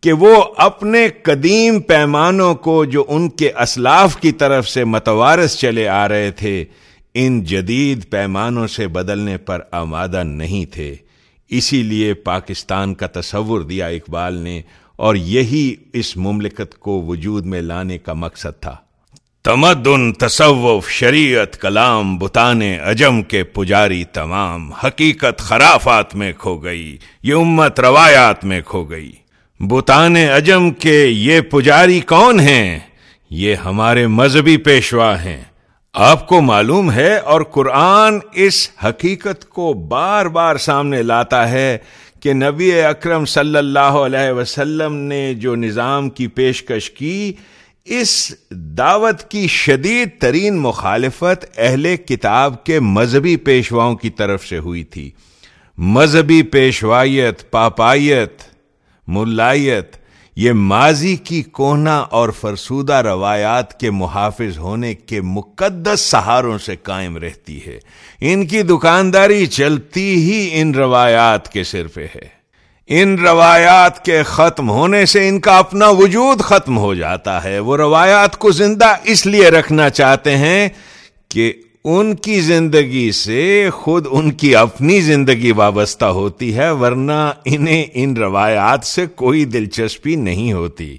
[0.00, 5.88] کہ وہ اپنے قدیم پیمانوں کو جو ان کے اسلاف کی طرف سے متوارث چلے
[5.88, 6.64] آ رہے تھے،
[7.14, 10.94] ان جدید پیمانوں سے بدلنے پر آمادہ نہیں تھے۔
[11.52, 14.62] اسی لیے پاکستان کا تصور دیا اقبال نے
[14.96, 18.76] اور یہی اس مملکت کو وجود میں لانے کا مقصد تھا۔
[19.44, 27.34] تمدن، تصوف، شریعت، کلام بتانے اجم کے پجاری تمام حقیقت خرافات میں کھو گئی، یہ
[27.34, 29.12] امت روایات میں کھو گئی۔
[29.60, 32.78] بتان اجم کے یہ پجاری کون ہیں؟
[33.30, 35.42] یہ ہمارے مذہبی پیشوا ہیں۔
[35.94, 41.78] آپ کو معلوم ہے اور قرآن اس حقیقت کو بار بار سامنے لاتا ہے
[42.20, 47.32] کہ نبی اکرم صلی اللہ علیہ وسلم نے جو نظام کی پیشکش کی،
[47.84, 54.84] اس دعوت کی شدید ترین مخالفت اہل کتاب کے مذہبی پیشواؤں کی طرف سے ہوئی
[54.84, 55.10] تھی۔
[55.78, 58.42] مذہبی پیشوائیت پاپائیت
[59.08, 59.96] ملائیت
[60.36, 67.16] یہ ماضی کی کوہنا اور فرسودہ روایات کے محافظ ہونے کے مقدس سہاروں سے قائم
[67.16, 67.78] رہتی ہے۔
[68.20, 72.42] ان کی دکانداری چلتی ہی ان روایات کے سر پہ ہے۔
[72.86, 77.76] ان روایات کے ختم ہونے سے ان کا اپنا وجود ختم ہو جاتا ہے۔ وہ
[77.76, 80.68] روایات کو زندہ اس لیے رکھنا چاہتے ہیں
[81.28, 81.52] کہ
[81.84, 88.16] ان کی زندگی سے خود ان کی اپنی زندگی وابستہ ہوتی ہے، ورنہ انہیں ان
[88.16, 90.96] روایات سے کوئی دلچسپی نہیں ہوتی۔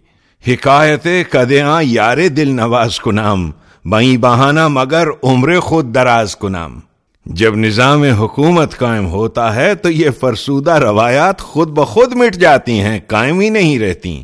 [0.47, 3.51] حکایت کدیاں یار دل نواز کو نام
[3.85, 6.79] بائیں بہانہ مگر عمر خود دراز کو نام
[7.25, 12.99] جب نظام حکومت قائم ہوتا ہے تو یہ فرسودہ روایات خود بخود مٹ جاتی ہیں،
[13.07, 14.23] قائم ہی نہیں رہتی۔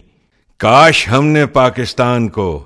[0.57, 2.63] کاش ہم نے پاکستان کو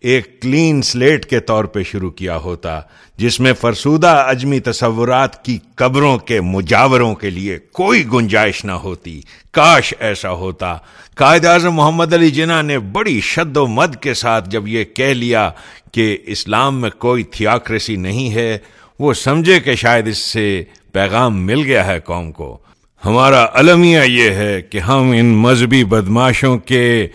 [0.00, 2.80] ایک کلین سلیٹ کے طور پہ شروع کیا ہوتا،
[3.16, 9.20] جس میں فرسودہ اجمی تصورات کی قبروں کے مجاوروں کے لیے کوئی گنجائش نہ ہوتی۔
[9.50, 10.76] کاش ایسا ہوتا۔
[11.14, 15.04] قائد اعظم محمد علی جناح نے بڑی شد و مد کے ساتھ جب یہ کہہ
[15.04, 15.50] لیا
[15.92, 18.58] کہ اسلام میں کوئی تھیاکریسی نہیں ہے،
[18.98, 22.58] وہ سمجھے کہ شاید اس سے پیغام مل گیا ہے قوم کو۔
[23.04, 27.06] ہمارا المیہ یہ ہے کہ ہم ان مذہبی بدماشوں کے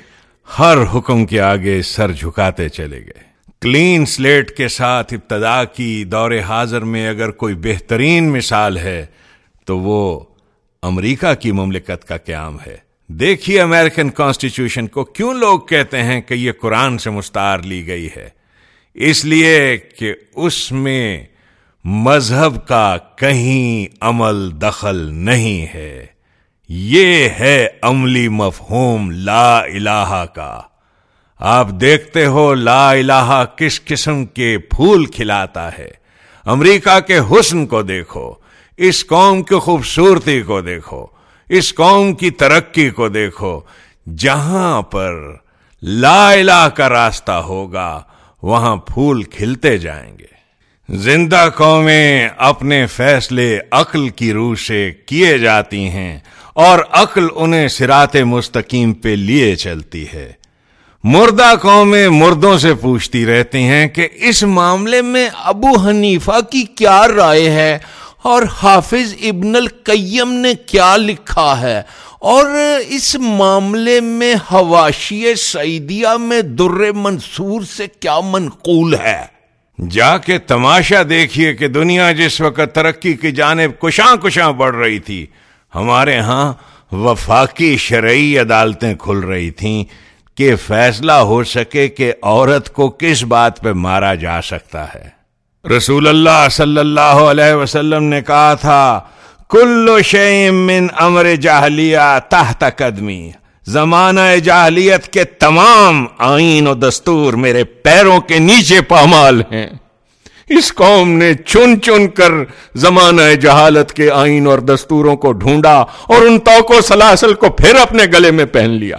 [0.60, 3.22] ہر حکم کے آگے سر جھکاتے چلے گئے۔
[3.62, 9.06] کلین سلیٹ کے ساتھ ابتدا کی دور حاضر میں اگر کوئی بہترین مثال ہے،
[9.66, 10.20] تو وہ
[10.82, 16.34] امریکہ کی مملکت کا قیام ہے۔ دیکھیے امریکن کانسٹیٹیوشن کو کیوں لوگ کہتے ہیں کہ
[16.34, 18.30] یہ قرآن سے مستار لی گئی ہے۔
[18.94, 21.24] اس لیے کہ اس میں
[21.86, 26.06] مذہب کا کہیں عمل دخل نہیں ہے۔
[26.74, 30.62] یہ ہے عملی مفہوم لا الہ کا۔
[31.40, 35.92] آپ دیکھتے ہو لا الہ کس قسم کے پھول کھلاتا ہے۔
[36.46, 38.34] امریکہ کے حسن کو دیکھو،
[38.78, 41.06] اس قوم کی خوبصورتی کو دیکھو،
[41.50, 43.62] اس قوم کی ترقی کو دیکھو۔
[44.18, 45.14] جہاں پر
[45.84, 48.02] لا الہ کا راستہ ہوگا،
[48.42, 50.32] وہاں پھول کھلتے جائیں گے۔
[50.90, 56.20] زندہ قومیں اپنے فیصلے، عقل کی روح سے کیے جاتی ہیں۔
[56.54, 60.32] اور عقل انہیں سرات مستقیم پہ لیے چلتی ہے۔
[61.04, 67.08] مردہ قومیں مردوں سے پوچھتی رہتی ہیں کہ اس معاملے میں ابو حنیفہ کی کیا
[67.16, 67.80] رائے ہے
[68.24, 71.82] اور حافظ ابن القیم نے کیا لکھا ہے
[72.20, 72.46] اور
[72.88, 79.22] اس معاملے میں حواشی سعیدیہ میں در منصور سے کیا منقول ہے۔
[79.90, 85.00] جا کے تماشا دیکھیے کہ دنیا جس وقت ترقی کی جانب کشاں کشاں بڑھ رہی
[85.00, 85.26] تھی۔
[85.76, 86.54] ہمارے ہاں
[86.92, 89.84] وفاقی شرعی عدالتیں کھل رہی تھیں
[90.38, 95.10] کہ فیصلہ ہو سکے کہ عورت کو کس بات پہ مارا جا سکتا ہے۔
[95.78, 99.00] رسول اللہ صلی اللہ علیہ وسلم نے کہا تھا
[99.50, 99.98] کلو
[100.52, 103.32] من امر جاہلیہ تحت قدمی۔
[103.68, 109.68] زمانہ جاہلیت کے تمام آئین و دستور میرے پیروں کے نیچے پامال ہیں۔
[110.58, 112.32] اس قوم نے چن چن کر
[112.76, 118.04] زمانہ جہالت کے آئین اور دستوروں کو ڈھونڈا اور ان توقع سلاسل کو پھر اپنے
[118.14, 118.98] گلے میں پہن لیا۔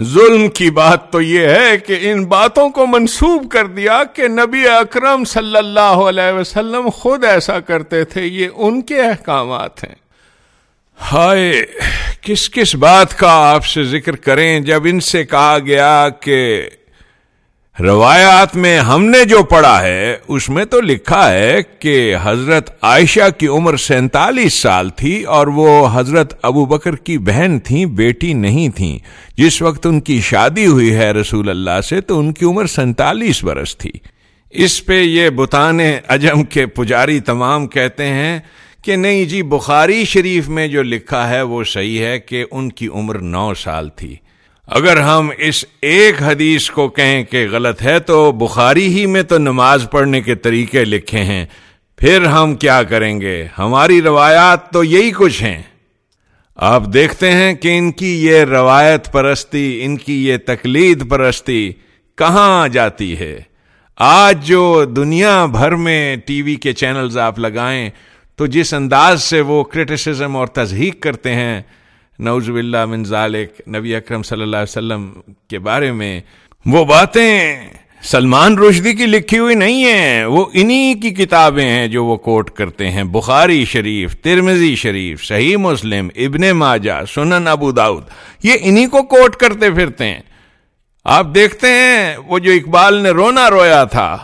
[0.00, 4.68] ظلم کی بات تو یہ ہے کہ ان باتوں کو منسوب کر دیا کہ نبی
[4.68, 9.94] اکرم صلی اللہ علیہ وسلم خود ایسا کرتے تھے، یہ ان کے احکامات ہیں۔
[11.12, 11.66] ہائے،
[12.20, 16.68] کس کس بات کا آپ سے ذکر کریں جب ان سے کہا گیا کہ
[17.80, 23.30] روایات میں ہم نے جو پڑھا ہے، اس میں تو لکھا ہے کہ حضرت عائشہ
[23.38, 28.68] کی عمر سینتالیس سال تھی اور وہ حضرت ابو بکر کی بہن تھیں، بیٹی نہیں
[28.68, 28.98] تھیں۔
[29.36, 33.44] جس وقت ان کی شادی ہوئی ہے رسول اللہ سے، تو ان کی عمر سینتالیس
[33.44, 33.92] برس تھی۔
[34.50, 38.40] اس پہ یہ بتان اجم کے پجاری تمام کہتے ہیں
[38.84, 42.88] کہ نہیں جی بخاری شریف میں جو لکھا ہے، وہ صحیح ہے کہ ان کی
[42.88, 44.16] عمر نو سال تھی۔
[44.66, 49.38] اگر ہم اس ایک حدیث کو کہیں کہ غلط ہے تو بخاری ہی میں تو
[49.38, 51.46] نماز پڑھنے کے طریقے لکھے ہیں۔
[51.96, 55.62] پھر ہم کیا کریں گے؟ ہماری روایات تو یہی کچھ ہیں۔
[56.56, 61.72] آپ دیکھتے ہیں کہ ان کی یہ روایت پرستی، ان کی یہ تقلید پرستی
[62.16, 63.40] کہاں جاتی ہے؟
[63.96, 67.90] آج جو دنیا بھر میں ٹی وی کے چینلز آپ لگائیں
[68.36, 71.62] تو جس انداز سے وہ کرٹیسزم اور تضحیق کرتے ہیں
[72.18, 75.12] نوز باللہ من ذالک، نبی اکرم صلی اللہ علیہ وسلم
[75.48, 76.20] کے بارے میں
[76.66, 77.56] وہ باتیں
[78.02, 82.50] سلمان رشدی کی لکھی ہوئی نہیں ہیں، وہ انہی کی کتابیں ہیں جو وہ کوٹ
[82.50, 88.02] کرتے ہیں۔ بخاری شریف ترمزی شریف، صحیح مسلم، ابن ماجہ، سنن ابو داؤد
[88.42, 90.20] یہ انہی کو کوٹ کرتے پھرتے ہیں۔
[91.04, 94.18] آپ دیکھتے ہیں، وہ جو اقبال نے رونا رویا تھا،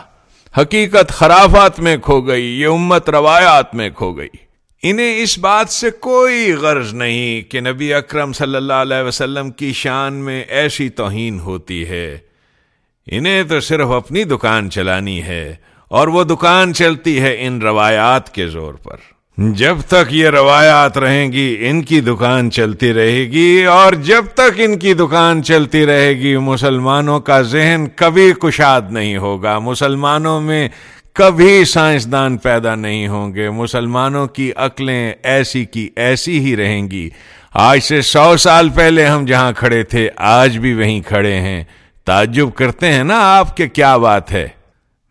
[0.57, 4.50] حقیقت خرافات میں کھو گئی، یہ امت روایات میں کھو گئی۔
[4.83, 9.73] انہیں اس بات سے کوئی غرض نہیں کہ نبی اکرم صلی اللہ علیہ وسلم کی
[9.73, 12.17] شان میں ایسی توہین ہوتی ہے۔
[13.07, 15.55] انہیں تو صرف اپنی دکان چلانی ہے
[15.87, 18.95] اور وہ دکان چلتی ہے ان روایات کے زور پر۔
[19.37, 24.51] جب تک یہ روایات رہیں گی، ان کی دکان چلتی رہے گی اور جب تک
[24.57, 30.69] ان کی دکان چلتی رہے گی، مسلمانوں کا ذہن کبھی کشاد نہیں ہوگا۔ مسلمانوں میں
[31.13, 37.09] کبھی سائنسدان پیدا نہیں ہوں گے۔ مسلمانوں کی عقلیں ایسی کی ایسی ہی رہیں گی۔
[37.53, 41.63] آج سے سو سال پہلے ہم جہاں کھڑے تھے، آج بھی وہیں کھڑے ہیں۔
[42.05, 44.47] تعجب کرتے ہیں نا آپ کے کیا بات ہے۔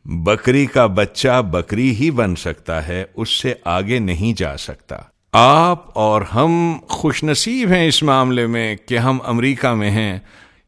[0.04, 4.96] بکری کا بچہ بکری ہی بن سکتا ہے، اس سے آگے نہیں جا سکتا۔
[5.32, 10.18] آپ اور ہم خوش نصیب ہیں اس معاملے میں کہ ہم امریکہ میں ہیں۔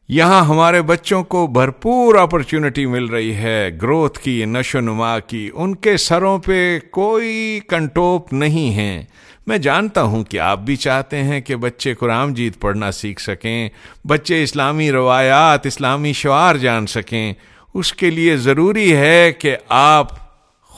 [0.09, 5.75] یہاں ہمارے بچوں کو بھرپور اپرچونٹی مل رہی ہے، گروتھ کی نشو نما کی، ان
[5.75, 9.05] کے سروں پہ کوئی کنٹوپ نہیں ہے۔
[9.47, 13.69] میں جانتا ہوں کہ آپ بھی چاہتے ہیں کہ بچے قرآن جیت پڑھنا سیکھ سکیں،
[14.07, 17.33] بچے اسلامی روایات، اسلامی شعار جان سکیں۔
[17.75, 20.22] اس کے لیے ضروری ہے کہ آپ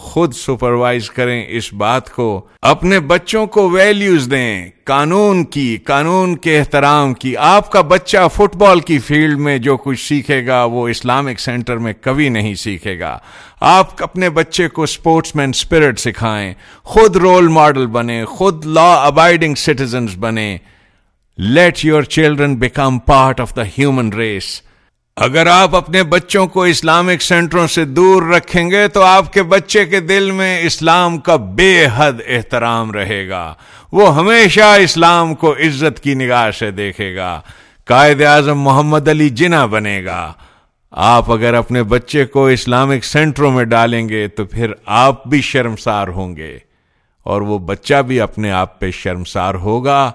[0.05, 6.59] خود سپروائز کریں اس بات کو۔ اپنے بچوں کو ویلیوز دیں، قانون کی، قانون کے
[6.59, 10.89] احترام کی۔ آپ کا بچہ فٹ بال کی فیلڈ میں جو کچھ سیکھے گا، وہ
[10.89, 13.19] اسلامک سینٹر میں کبھی نہیں سیکھے گا۔
[13.61, 19.55] آپ اپنے بچے کو اسپورٹس مین اسپرٹ سکھائیں، خود رول ماڈل بنے خود لا ابائڈنگ
[19.55, 20.57] سٹیزنس بنے
[21.39, 24.63] let your children become part of the human race
[25.17, 29.85] اگر آپ اپنے بچوں کو اسلامک سینٹروں سے دور رکھیں گے تو آپ کے بچے
[29.85, 33.55] کے دل میں اسلام کا بے حد احترام رہے گا۔
[33.93, 37.41] وہ ہمیشہ اسلام کو عزت کی نگاہ سے دیکھے گا۔
[37.85, 40.33] قائد اعظم محمد علی جنا بنے گا۔
[40.91, 46.09] آپ اگر اپنے بچے کو اسلامک سینٹروں میں ڈالیں گے تو پھر آپ بھی شرمسار
[46.09, 46.59] ہوں گے
[47.23, 50.13] اور وہ بچہ بھی اپنے آپ پہ شرمسار ہوگا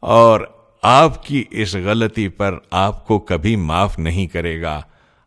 [0.00, 0.40] اور
[0.86, 4.82] آپ کی اس غلطی پر آپ کو کبھی معاف نہیں کرے گا۔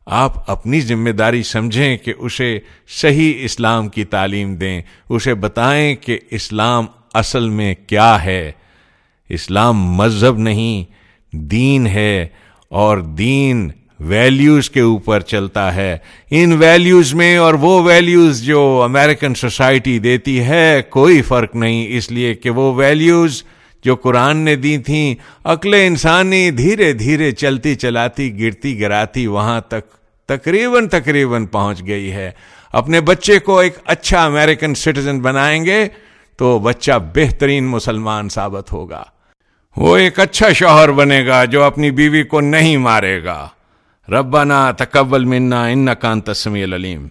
[0.05, 6.19] آپ اپنی ذمہ داری سمجھیں کہ اسے صحیح اسلام کی تعلیم دیں۔ اسے بتائیں کہ
[6.31, 8.51] اسلام اصل میں کیا ہے۔
[9.29, 10.91] اسلام مذہب نہیں،
[11.35, 12.27] دین ہے
[12.69, 15.97] اور دین ویلیوز کے اوپر چلتا ہے۔
[16.31, 22.11] ان ویلیوز میں اور وہ ویلیوز جو امریکن سوسائٹی دیتی ہے، کوئی فرق نہیں۔ اس
[22.11, 23.43] لیے کہ وہ ویلیوز
[23.83, 29.91] جو قرآن نے دی تھیں، عقل انسانی دھیرے دھیرے چلتی چلاتی، گرتی گراتی وہاں تک
[30.25, 32.31] تقریباً تقریباً پہنچ گئی ہے۔
[32.71, 35.87] اپنے بچے کو ایک اچھا امریکن سٹیزن بنائیں گے
[36.37, 39.03] تو بچہ بہترین مسلمان ثابت ہوگا۔
[39.77, 43.47] وہ ایک اچھا شوہر بنے گا جو اپنی بیوی کو نہیں مارے گا۔
[44.09, 47.07] ربنا تقبل منا ان کان تسمی العلیم۔